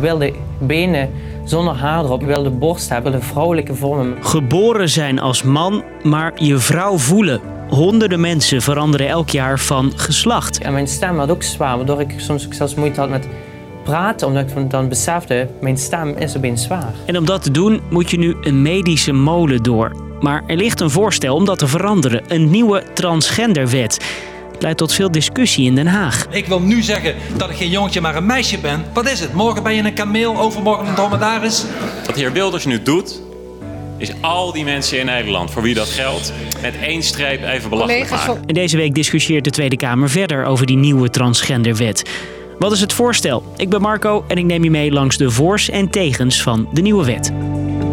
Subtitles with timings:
[0.00, 1.10] wil de benen
[1.44, 2.20] zonder haar erop.
[2.20, 4.16] Ik wil de borst hebben, de vrouwelijke vormen.
[4.20, 7.40] Geboren zijn als man, maar je vrouw voelen.
[7.68, 10.58] Honderden mensen veranderen elk jaar van geslacht.
[10.58, 13.28] En mijn stem werd ook zwaar, waardoor ik soms ook zelfs moeite had met
[13.84, 14.26] praten.
[14.26, 16.92] Omdat ik dan besefte, mijn stem is opeens zwaar.
[17.06, 19.92] En om dat te doen moet je nu een medische molen door.
[20.20, 22.22] Maar er ligt een voorstel om dat te veranderen.
[22.28, 24.04] Een nieuwe transgenderwet.
[24.60, 26.26] Leidt tot veel discussie in Den Haag.
[26.30, 28.84] Ik wil nu zeggen dat ik geen jongetje, maar een meisje ben.
[28.92, 29.32] Wat is het?
[29.32, 31.64] Morgen ben je een kameel, overmorgen een dromedaris.
[32.06, 33.20] Wat de heer Wilders nu doet,
[33.96, 38.10] is al die mensen in Nederland voor wie dat geldt met één streep even belachelijk
[38.10, 38.42] maken.
[38.46, 42.10] En deze week discussieert de Tweede Kamer verder over die nieuwe transgenderwet.
[42.58, 43.52] Wat is het voorstel?
[43.56, 46.80] Ik ben Marco en ik neem je mee langs de voors en tegens van de
[46.80, 47.32] nieuwe wet.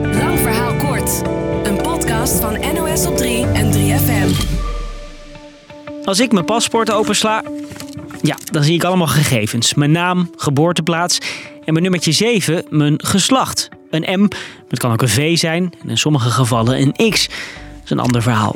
[0.01, 1.21] Lang verhaal kort.
[1.63, 4.57] Een podcast van NOS op 3 en 3FM.
[6.07, 7.43] Als ik mijn paspoort opensla,
[8.21, 9.73] ja, dan zie ik allemaal gegevens.
[9.73, 11.17] Mijn naam, geboorteplaats
[11.65, 13.69] en mijn nummertje 7, mijn geslacht.
[13.89, 14.27] Een M,
[14.67, 17.27] het kan ook een V zijn en in sommige gevallen een X.
[17.27, 18.55] Dat is een ander verhaal.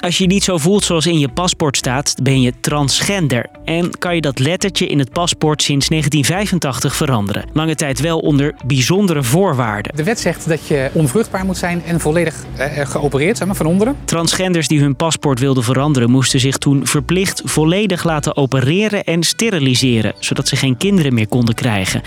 [0.00, 3.46] Als je je niet zo voelt zoals in je paspoort staat, ben je transgender.
[3.64, 7.44] En kan je dat lettertje in het paspoort sinds 1985 veranderen.
[7.52, 9.96] Lange tijd wel onder bijzondere voorwaarden.
[9.96, 13.66] De wet zegt dat je onvruchtbaar moet zijn en volledig eh, geopereerd, zeg maar, van
[13.66, 13.96] onderen.
[14.04, 20.14] Transgenders die hun paspoort wilden veranderen, moesten zich toen verplicht volledig laten opereren en steriliseren,
[20.18, 22.02] zodat ze geen kinderen meer konden krijgen.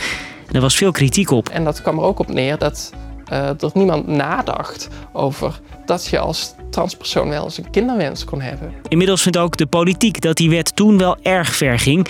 [0.48, 1.50] En er was veel kritiek op.
[1.50, 2.94] En dat kwam er ook op neer dat
[3.34, 8.74] uh, er niemand nadacht over dat je als transpersoon wel eens een kinderwens kon hebben.
[8.88, 12.08] Inmiddels vindt ook de politiek dat die wet toen wel erg ver ging.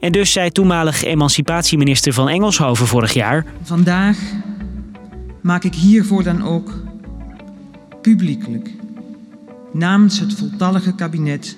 [0.00, 3.46] En dus zei toenmalig emancipatieminister van Engelshoven vorig jaar...
[3.62, 4.18] Vandaag
[5.40, 6.72] maak ik hiervoor dan ook
[8.02, 8.70] publiekelijk
[9.72, 11.56] namens het voltallige kabinet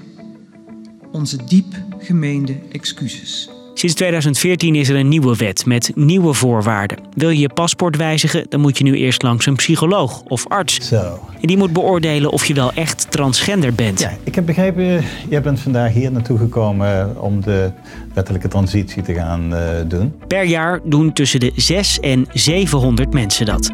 [1.13, 3.51] onze diep gemeende excuses.
[3.83, 6.99] Sinds 2014 is er een nieuwe wet met nieuwe voorwaarden.
[7.15, 10.89] Wil je je paspoort wijzigen, dan moet je nu eerst langs een psycholoog of arts.
[10.89, 11.19] Zo.
[11.41, 14.01] En die moet beoordelen of je wel echt transgender bent.
[14.01, 17.71] Ja, ik heb begrepen, jij bent vandaag hier naartoe gekomen om de
[18.15, 20.15] wettelijke transitie te gaan uh, doen.
[20.27, 23.73] Per jaar doen tussen de 6 en 700 mensen dat.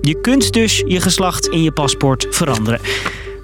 [0.00, 2.80] Je kunt dus je geslacht in je paspoort veranderen.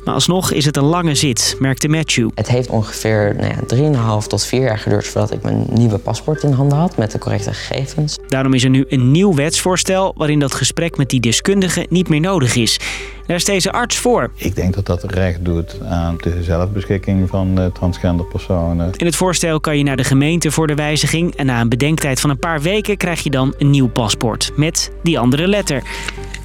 [0.04, 2.28] Maar alsnog is het een lange zit, merkte Matthew.
[2.34, 3.52] Het heeft ongeveer nou
[3.92, 7.10] ja, 3,5 tot 4 jaar geduurd voordat ik mijn nieuwe paspoort in handen had met
[7.10, 8.18] de correcte gegevens.
[8.28, 12.20] Daarom is er nu een nieuw wetsvoorstel waarin dat gesprek met die deskundige niet meer
[12.20, 12.80] nodig is.
[13.26, 14.30] Daar is deze arts voor.
[14.34, 18.92] Ik denk dat dat recht doet aan de zelfbeschikking van transgender personen.
[18.96, 22.20] In het voorstel kan je naar de gemeente voor de wijziging en na een bedenktijd
[22.20, 25.82] van een paar weken krijg je dan een nieuw paspoort met die andere letter.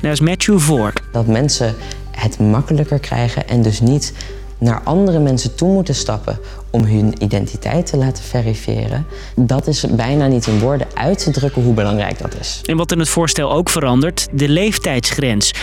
[0.02, 0.94] Daar is Matthew voor.
[1.12, 1.76] Dat mensen
[2.16, 4.14] het makkelijker krijgen en dus niet
[4.58, 6.40] naar andere mensen toe moeten stappen
[6.70, 9.06] om hun identiteit te laten verifiëren.
[9.36, 12.62] Dat is bijna niet in woorden uit te drukken hoe belangrijk dat is.
[12.66, 15.54] En wat in het voorstel ook verandert, de leeftijdsgrens.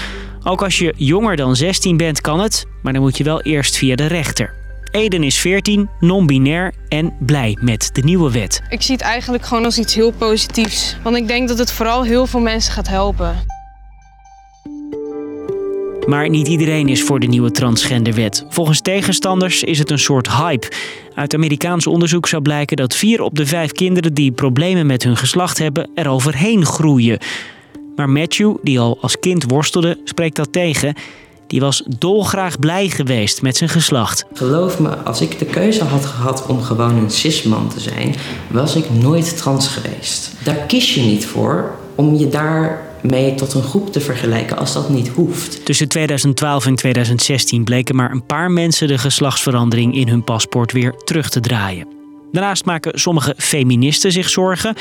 [0.43, 3.77] Ook als je jonger dan 16 bent kan het, maar dan moet je wel eerst
[3.77, 4.55] via de rechter.
[4.91, 8.63] Eden is 14, non-binair en blij met de nieuwe wet.
[8.69, 10.97] Ik zie het eigenlijk gewoon als iets heel positiefs.
[11.03, 13.52] Want ik denk dat het vooral heel veel mensen gaat helpen.
[16.07, 18.45] Maar niet iedereen is voor de nieuwe transgenderwet.
[18.49, 20.69] Volgens tegenstanders is het een soort hype.
[21.15, 25.17] Uit Amerikaans onderzoek zou blijken dat vier op de vijf kinderen die problemen met hun
[25.17, 27.19] geslacht hebben, er overheen groeien.
[27.97, 30.95] Maar Matthew, die al als kind worstelde, spreekt dat tegen.
[31.47, 34.25] Die was dolgraag blij geweest met zijn geslacht.
[34.33, 38.15] Geloof me, als ik de keuze had gehad om gewoon een cisman te zijn,
[38.51, 40.33] was ik nooit trans geweest.
[40.45, 44.73] Daar kies je niet voor om je daar mee tot een groep te vergelijken als
[44.73, 45.65] dat niet hoeft.
[45.65, 50.95] Tussen 2012 en 2016 bleken maar een paar mensen de geslachtsverandering in hun paspoort weer
[51.05, 51.87] terug te draaien.
[52.33, 54.75] Daarnaast maken sommige feministen zich zorgen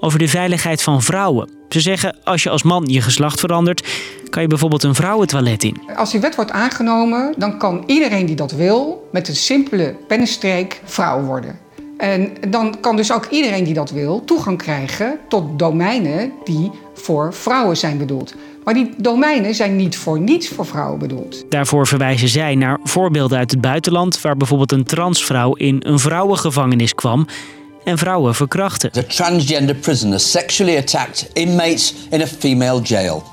[0.00, 1.50] over de veiligheid van vrouwen.
[1.68, 3.86] Ze zeggen als je als man je geslacht verandert,
[4.30, 5.80] kan je bijvoorbeeld een vrouwentoilet in.
[5.96, 10.80] Als die wet wordt aangenomen, dan kan iedereen die dat wil met een simpele pennenstreek
[10.84, 11.58] vrouw worden.
[11.98, 17.34] En dan kan dus ook iedereen die dat wil toegang krijgen tot domeinen die voor
[17.34, 18.34] vrouwen zijn bedoeld.
[18.64, 21.44] Maar die domeinen zijn niet voor niets voor vrouwen bedoeld.
[21.48, 26.94] Daarvoor verwijzen zij naar voorbeelden uit het buitenland, waar bijvoorbeeld een transvrouw in een vrouwengevangenis
[26.94, 27.26] kwam
[27.84, 28.90] en vrouwen verkrachtte.
[28.96, 33.24] A transgender prisoner sexually attacked inmates in a female jail.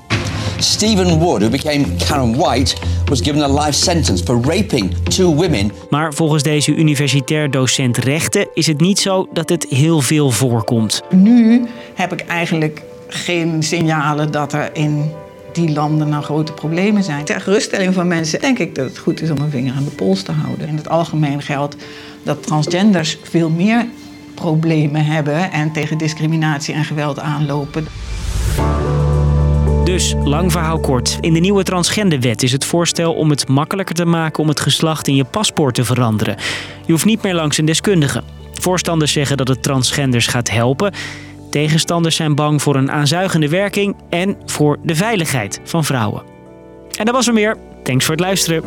[0.60, 2.76] Stephen Wood, who became Karen White,
[3.06, 5.72] was given a life sentence for raping two women.
[5.90, 11.02] Maar volgens deze universitair docent rechten is het niet zo dat het heel veel voorkomt.
[11.10, 15.12] Nu heb ik eigenlijk geen signalen dat er in
[15.52, 17.26] die landen nou grote problemen zijn.
[17.26, 19.92] Ter geruststelling van mensen denk ik dat het goed is om een vinger aan de
[19.92, 20.68] pols te houden.
[20.68, 21.76] In het algemeen geldt
[22.24, 23.86] dat transgenders veel meer
[24.34, 27.88] problemen hebben en tegen discriminatie en geweld aanlopen.
[29.96, 31.18] Dus, lang verhaal kort.
[31.22, 35.08] In de nieuwe transgenderwet is het voorstel om het makkelijker te maken om het geslacht
[35.08, 36.36] in je paspoort te veranderen.
[36.86, 38.24] Je hoeft niet meer langs een deskundige.
[38.54, 40.94] Voorstanders zeggen dat het transgenders gaat helpen.
[41.50, 46.24] Tegenstanders zijn bang voor een aanzuigende werking en voor de veiligheid van vrouwen.
[46.98, 47.58] En dat was er meer.
[47.84, 48.64] Thanks voor het luisteren.